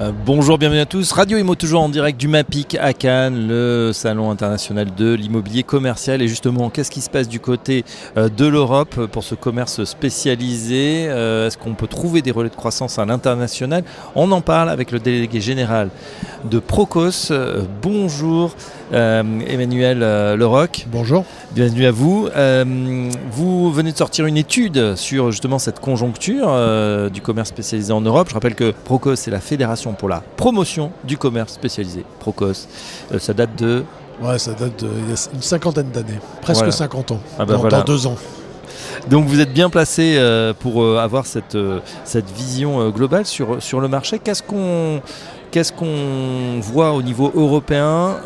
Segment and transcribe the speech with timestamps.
[0.00, 1.12] Euh, bonjour, bienvenue à tous.
[1.12, 6.22] Radio Imo toujours en direct du MAPIC à Cannes, le salon international de l'immobilier commercial.
[6.22, 7.84] Et justement, qu'est-ce qui se passe du côté
[8.16, 11.06] euh, de l'Europe pour ce commerce spécialisé?
[11.08, 13.84] Euh, Est-ce qu'on peut trouver des relais de croissance à l'international?
[14.14, 15.90] On en parle avec le délégué général
[16.44, 17.30] de Procos.
[17.82, 18.56] bonjour
[18.92, 20.00] Emmanuel
[20.36, 20.86] Leroc.
[20.90, 21.24] Bonjour.
[21.52, 22.28] Bienvenue à vous.
[23.30, 28.28] vous venez de sortir une étude sur justement cette conjoncture du commerce spécialisé en Europe.
[28.28, 32.04] Je rappelle que Procos, c'est la fédération pour la promotion du commerce spécialisé.
[32.20, 32.68] Procos,
[33.12, 33.84] euh, ça date de...
[34.22, 38.06] Ouais, ça date y a une cinquantaine d'années, presque 50 ans, ah bah dans, deux
[38.06, 38.16] ans.
[39.08, 41.58] Donc vous êtes bien placé euh, pour euh, avoir cette,
[42.04, 44.20] cette vision globale sur, sur le marché.
[44.20, 45.00] Qu'est-ce qu'on
[45.50, 48.16] qu'est-ce qu'on voit au niveau européen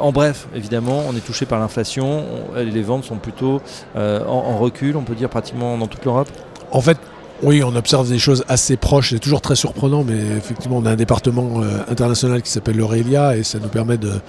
[0.00, 2.24] En bref, évidemment, on est touché par l'inflation.
[2.56, 3.60] Les ventes sont plutôt
[3.96, 6.28] en, en, recul, on peut dire pratiquement dans toute l'Europe?
[6.72, 6.98] En fait,
[7.42, 9.10] oui, on observe des choses assez proches.
[9.10, 13.36] C'est toujours très surprenant, mais effectivement, on a un département euh, international qui s'appelle l'Aurélia
[13.36, 14.20] et ça nous permet de,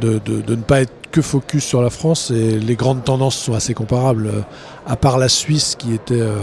[0.00, 2.30] ne pas être que focus sur la France.
[2.30, 4.40] Et les grandes tendances sont assez comparables, euh,
[4.86, 6.36] à part la Suisse qui était euh,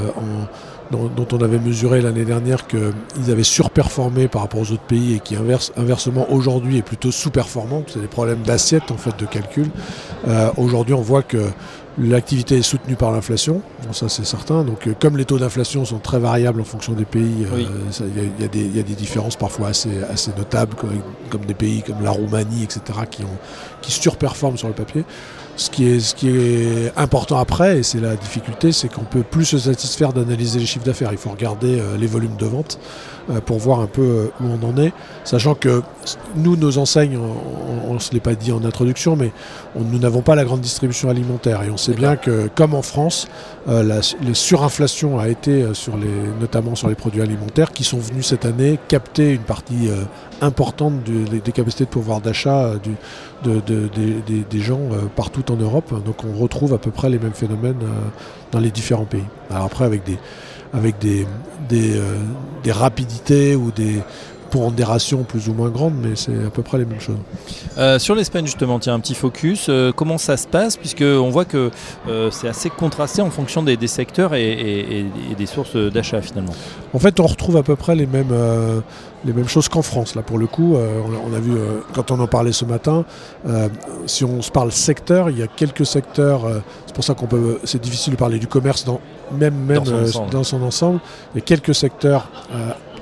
[0.91, 5.19] dont, on avait mesuré l'année dernière qu'ils avaient surperformé par rapport aux autres pays et
[5.19, 7.83] qui inverse, inversement aujourd'hui est plutôt sous-performant.
[7.87, 9.69] C'est des problèmes d'assiette en fait de calcul.
[10.57, 11.47] aujourd'hui, on voit que
[11.97, 13.61] L'activité est soutenue par l'inflation,
[13.91, 14.63] ça c'est certain.
[14.63, 17.65] Donc, euh, comme les taux d'inflation sont très variables en fonction des pays, euh,
[18.39, 20.75] il y, a des différences parfois assez, assez notables,
[21.29, 23.37] comme, des pays comme la Roumanie, etc., qui, ont,
[23.81, 25.03] qui surperforment sur le papier.
[25.57, 29.23] Ce qui, est, ce qui est important après, et c'est la difficulté, c'est qu'on peut
[29.23, 31.11] plus se satisfaire d'analyser les chiffres d'affaires.
[31.11, 32.79] Il faut regarder euh, les volumes de vente
[33.45, 35.81] pour voir un peu où on en est, sachant que
[36.35, 39.31] nous, nos enseignes, on ne se l'est pas dit en introduction, mais
[39.75, 43.27] nous n'avons pas la grande distribution alimentaire et on sait bien que, comme en France,
[43.69, 44.01] euh, la,
[44.33, 46.09] surinflation a été euh, sur les,
[46.39, 50.03] notamment sur les produits alimentaires qui sont venus cette année capter une partie euh,
[50.41, 52.73] importante des capacités de pouvoir d'achat
[53.43, 54.79] des gens
[55.15, 55.93] partout en Europe.
[56.03, 57.77] Donc on retrouve à peu près les mêmes phénomènes
[58.51, 59.23] dans les différents pays.
[59.51, 60.17] Alors après avec des
[60.73, 61.25] avec des,
[61.69, 64.01] des rapidités ou des,
[64.51, 67.17] pondération plus ou moins grande, mais c'est à peu près les mêmes choses.
[67.77, 69.67] Euh, sur l'Espagne, justement, tiens, un petit focus.
[69.69, 70.77] Euh, comment ça se passe?
[70.77, 71.71] Puisqu'on voit que
[72.07, 75.05] euh, c'est assez contrasté en fonction des, secteurs et,
[75.37, 76.53] des sources d'achat, finalement.
[76.93, 78.33] En fait, on retrouve à peu près les mêmes,
[79.25, 80.15] les mêmes choses qu'en France.
[80.15, 81.53] Là, pour le coup, on a, vu,
[81.93, 83.05] quand on en parlait ce matin,
[84.05, 86.41] si on se parle secteur, il y a quelques secteurs,
[86.85, 88.99] c'est pour ça qu'on peut, c'est difficile de parler du commerce dans,
[89.31, 89.83] même, même
[90.31, 90.99] dans son ensemble.
[91.33, 92.29] Il y a quelques secteurs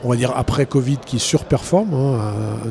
[0.03, 2.19] on va dire après Covid qui surperforment, hein,
[2.65, 2.69] euh,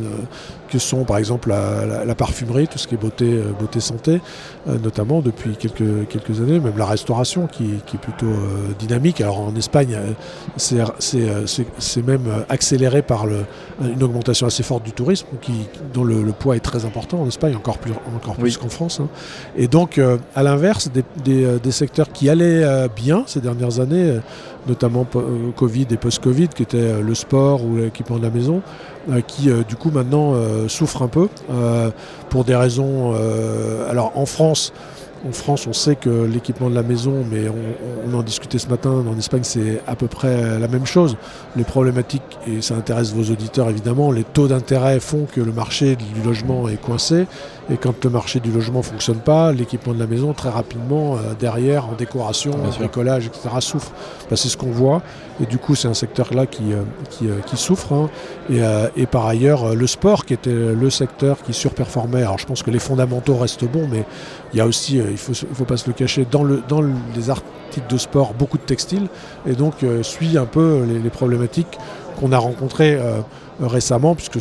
[0.69, 4.21] que sont par exemple la, parfumerie, tout ce qui est beauté, euh, beauté santé,
[4.69, 8.27] euh, notamment depuis quelques, quelques années, même la restauration qui, est plutôt
[8.79, 9.21] dynamique.
[9.21, 9.97] Alors en Espagne,
[10.57, 13.45] c'est même accéléré par le,
[13.83, 17.57] une augmentation assez forte du tourisme, qui, dont le, poids est très important en Espagne,
[17.57, 19.01] encore plus, encore plus qu'en France.
[19.01, 19.09] Hein.
[19.57, 20.01] Et donc,
[20.35, 24.19] à l'inverse, des, des, secteurs qui allaient bien ces dernières années,
[24.69, 25.07] notamment
[25.57, 28.63] Covid et post-Covid, qui était euh, le sport ou l'équipement de la maison,
[29.11, 30.35] euh, qui du coup maintenant
[30.69, 31.29] souffrent un peu
[32.29, 33.15] pour des raisons.
[33.89, 34.73] alors en France,
[35.27, 38.91] en France, on sait que l'équipement de la maison, mais on, en discutait ce matin,
[38.91, 41.17] en Espagne, c'est à peu près la même chose.
[41.57, 45.97] Les problématiques, et ça intéresse vos auditeurs évidemment, les taux d'intérêt font que le marché
[45.97, 47.27] du logement est coincé.
[47.71, 51.17] Et quand le marché du logement ne fonctionne pas, l'équipement de la maison, très rapidement,
[51.17, 53.93] euh, derrière, en décoration, en bricolage, etc., souffre.
[54.31, 55.03] c'est ce qu'on voit.
[55.41, 56.83] Et du coup, c'est un secteur-là qui, euh,
[57.23, 57.93] euh, qui, souffre.
[57.93, 58.09] Hein.
[58.97, 62.23] Et, par ailleurs, le sport, qui était le secteur qui surperformait.
[62.23, 64.05] Alors, je pense que les fondamentaux restent bons, mais
[64.55, 66.83] il y a aussi, il ne faut, pas se le cacher, dans, le, dans
[67.15, 69.09] les articles de sport, beaucoup de textiles.
[69.47, 71.79] Et donc, suit un peu les, problématiques
[72.19, 72.99] qu'on a rencontrées
[73.61, 74.39] récemment, puisque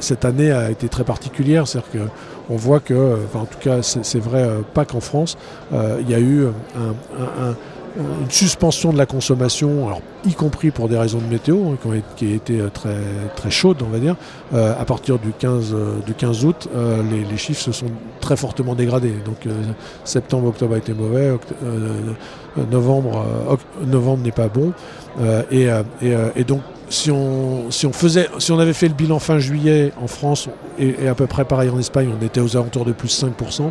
[0.00, 1.68] cette année a été très particulière.
[1.68, 2.08] C'est-à-dire
[2.48, 5.36] qu'on voit que, en tout cas, c'est vrai euh, pas qu'en France,
[5.72, 6.46] euh, il y a eu
[7.96, 12.32] une suspension de la consommation, alors, y compris pour des raisons de météo, hein, qui,
[12.32, 12.96] a été euh, très,
[13.34, 14.16] très chaude, on va dire.
[14.52, 16.68] à partir du 15, du 15 août,
[17.10, 17.86] les, chiffres se sont
[18.20, 19.14] très fortement dégradés.
[19.24, 19.46] Donc
[20.04, 21.36] septembre, octobre a été mauvais,
[22.70, 24.72] novembre, novembre n'est pas bon.
[25.50, 25.68] et,
[26.36, 29.92] et donc si on, si on, faisait, si on avait fait le bilan fin juillet
[30.00, 33.22] en France et, à peu près pareil en Espagne, on était aux alentours de plus
[33.22, 33.70] 5%.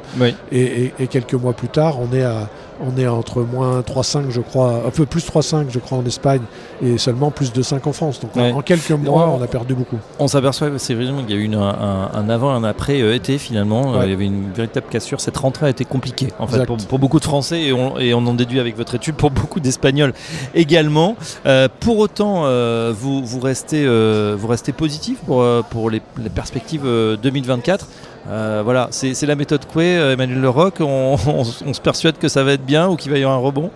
[0.52, 2.50] Et, quelques mois plus tard, on est à,
[2.82, 6.42] on est entre moins 3,5 je crois, un peu plus 3,5 je crois en Espagne
[6.82, 8.20] et seulement plus de 5 en France.
[8.20, 9.98] Donc en quelques mois, on, a perdu beaucoup.
[10.20, 14.02] On s'aperçoit, c'est qu'il y a eu un, avant et un après euh, été finalement.
[14.04, 15.22] Il y avait une véritable cassure.
[15.22, 18.26] Cette rentrée a été compliquée en fait pour, beaucoup de Français et on, et on,
[18.26, 20.14] en déduit avec votre étude pour beaucoup d'Espagnols
[20.54, 21.16] également.
[21.46, 26.02] Euh, pour autant, euh, vous, vous, restez, vous restez positif pour, pour les,
[26.34, 26.84] perspectives
[27.22, 27.88] 2024.
[28.28, 30.76] Voilà, c'est la méthode Coué, Emmanuel Leroc.
[30.80, 33.42] On, on, se persuade que ça va être bien ou qu'il va y avoir un
[33.42, 33.72] rebond?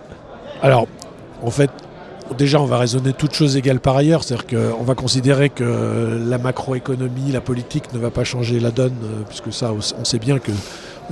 [0.62, 0.86] Alors,
[1.42, 1.70] en fait,
[2.36, 4.24] déjà, on va raisonner toutes choses égales par ailleurs.
[4.24, 8.96] C'est-à-dire qu'on va considérer que la macroéconomie, la politique ne va pas changer la donne,
[9.04, 10.52] euh, puisque ça, on sait bien que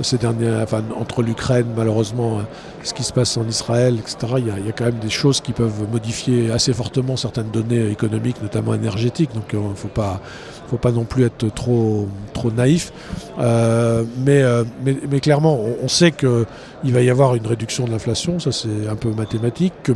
[0.01, 2.41] ces derniers, enfin, entre l'Ukraine, malheureusement, euh,
[2.83, 5.41] ce qui se passe en Israël, etc., y, il y, a, quand même des choses
[5.41, 9.33] qui peuvent modifier assez fortement certaines données économiques, notamment énergétiques.
[9.33, 10.21] Donc, il ne faut pas
[10.69, 12.93] faut pas non plus être trop, trop naïf.
[13.39, 17.91] Euh, mais, euh, mais, mais, clairement, on, sait qu'il va y avoir une réduction de
[17.91, 19.91] l'inflation, ça c'est un peu mathématique, que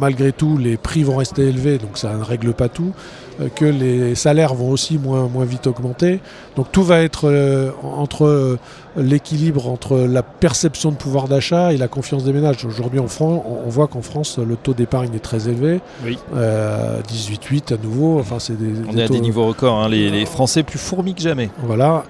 [0.00, 2.92] malgré tout, les prix vont rester élevés, donc ça ne règle pas tout.
[3.40, 6.20] Euh, que les salaires vont aussi moins, moins vite augmenter.
[6.56, 8.58] Donc tout va être euh, entre euh,
[8.96, 12.64] l'équilibre entre la perception de pouvoir d'achat et la confiance des ménages.
[12.64, 15.80] Aujourd'hui en France, on voit qu'en France, le taux d'épargne est très élevé.
[16.04, 16.18] Oui.
[16.34, 18.18] 18,8 à nouveau.
[18.18, 19.76] Enfin, c'est des, on est à des niveaux records.
[19.76, 19.88] Hein.
[19.90, 21.50] Les, Français plus fourmis que jamais.
[21.62, 22.04] Voilà,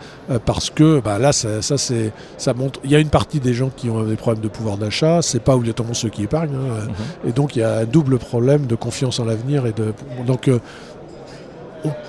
[0.45, 2.79] parce que bah, là, ça, c'est, ça montre.
[2.85, 5.21] Il y a une partie des gens qui ont des problèmes de pouvoir d'achat.
[5.23, 6.55] C'est pas obligatoirement ceux qui épargnent.
[6.55, 6.87] Hein.
[6.87, 7.31] Mhm.
[7.31, 9.95] Et donc il y a un double problème de confiance en l'avenir et de.
[10.27, 10.49] Donc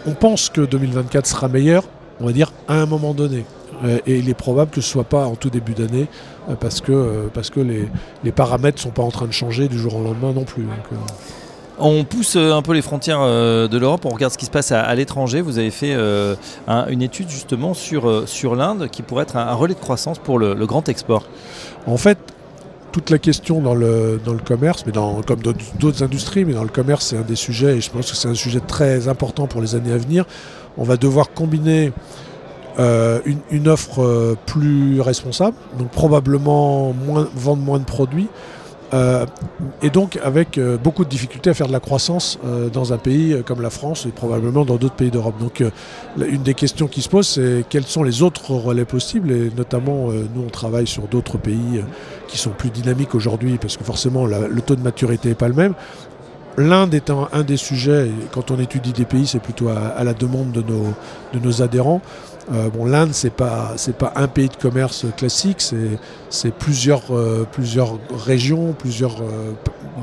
[0.06, 1.84] on, pense que 2024 sera meilleur,
[2.20, 3.46] on va dire, à un moment donné.
[3.84, 6.08] Euh, et il est probable que ce ne soit pas en tout début d'année,
[6.50, 9.68] euh, parce que, euh, parce que les, paramètres ne sont pas en train de changer
[9.68, 10.66] du jour au lendemain non plus.
[11.80, 14.94] On pousse un peu les frontières de l'Europe, on regarde ce qui se passe à,
[14.96, 15.42] l'étranger.
[15.42, 15.96] Vous avez fait
[16.68, 20.90] une étude justement sur, l'Inde qui pourrait être un, relais de croissance pour le, grand
[20.90, 21.24] export.
[21.86, 22.18] En fait,
[22.92, 27.08] toute la question dans le, commerce, mais dans, comme d'autres industries, mais dans le commerce,
[27.08, 29.76] c'est un des sujets, et je pense que c'est un sujet très important pour les
[29.76, 30.26] années à venir.
[30.78, 31.92] On va devoir combiner
[32.80, 33.20] euh,
[33.50, 36.94] une, offre euh, plus responsable, donc probablement
[37.36, 38.30] vendre moins de produits,
[38.94, 39.26] euh,
[39.82, 42.98] et donc avec euh, beaucoup de difficultés à faire de la croissance euh, dans un
[42.98, 45.36] pays comme la France et probablement dans d'autres pays d'Europe.
[45.40, 45.64] Donc
[46.18, 50.08] une des questions qui se pose, c'est quels sont les autres relais possibles et notamment
[50.08, 51.84] nous on travaille sur d'autres pays
[52.28, 55.54] qui sont plus dynamiques aujourd'hui parce que forcément le taux de maturité n'est pas le
[55.54, 55.74] même.
[56.58, 60.52] L'Inde étant un des sujets, quand on étudie des pays, c'est plutôt à, la demande
[60.52, 60.88] de nos,
[61.34, 62.02] de nos adhérents.
[62.52, 65.62] Euh, bon, l'Inde, c'est pas c'est pas un pays de commerce classique,
[66.30, 69.18] c'est plusieurs euh, plusieurs régions, plusieurs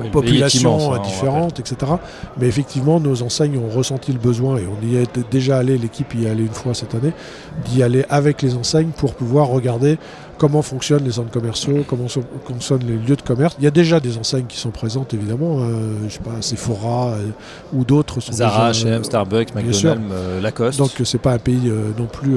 [0.01, 1.93] euh, populations différentes, etc.
[2.39, 6.13] Mais effectivement, nos enseignes ont ressenti le besoin et on y est déjà allé, l'équipe
[6.15, 7.13] y est allée une fois cette année,
[7.67, 9.99] d'y aller avec les enseignes pour pouvoir regarder
[10.37, 13.55] comment fonctionnent les centres commerciaux, comment fonctionnent les lieux de commerce.
[13.59, 15.63] Il y a déjà des enseignes qui sont présentes, évidemment.
[15.63, 15.69] Hein,
[16.09, 17.29] je sais pas, Sephora euh,
[17.73, 18.21] ou d'autres.
[18.21, 20.79] Zara, H&M, Starbucks, McDonald's, euh, Lacoste.
[20.79, 22.37] Donc c'est pas un pays non plus.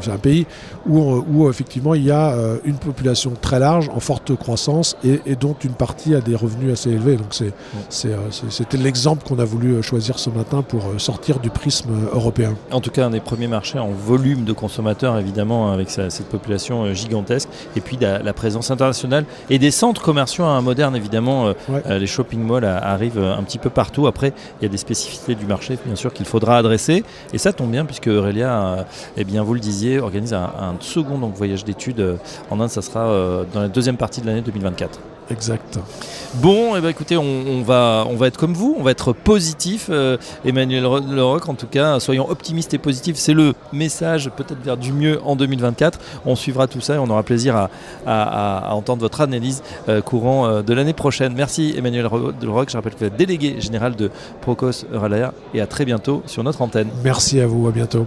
[0.00, 0.46] c'est un pays
[0.86, 2.34] où, où, effectivement il y a
[2.64, 6.72] une population très large, en forte croissance et, et dont une partie a des revenus
[6.72, 7.16] assez élevés.
[7.16, 7.34] Donc
[7.88, 12.54] c'était l'exemple qu'on a voulu choisir ce matin pour sortir du prisme européen.
[12.70, 16.92] En tout cas, un des premiers marchés en volume de consommateurs, évidemment, avec cette population
[16.94, 21.46] gigantesque, et puis la, présence internationale et des centres commerciaux à moderne, évidemment.
[21.46, 21.52] Euh,
[21.86, 24.06] euh, les shopping malls arrivent un petit peu partout.
[24.06, 27.04] Après, il y a des spécificités du marché, bien sûr, qu'il faudra adresser.
[27.32, 28.82] Et ça tombe bien, puisque Aurélia, euh,
[29.16, 32.18] eh bien, vous le disiez, organise un, second donc, voyage d'études
[32.50, 32.70] en Inde.
[32.70, 34.98] Ça sera dans la deuxième partie de l'année 2024.
[35.32, 35.78] Exact.
[36.34, 39.12] Bon, et eh ben écoutez, on, va, on va être comme vous, on va être
[39.12, 39.88] positif.
[39.90, 43.16] Euh, Emmanuel Leroc, en tout cas, soyons optimistes et positifs.
[43.16, 45.98] C'est le message peut-être vers du mieux en 2024.
[46.26, 47.68] On suivra tout ça et on aura plaisir
[48.06, 51.34] à, entendre votre analyse euh, courant euh, de l'année prochaine.
[51.34, 52.08] Merci Emmanuel
[52.40, 52.70] Leroc.
[52.70, 54.10] Je rappelle que vous êtes délégué général de
[54.40, 56.88] Procos Euralia et à très bientôt sur notre antenne.
[57.02, 58.06] Merci à vous, à bientôt.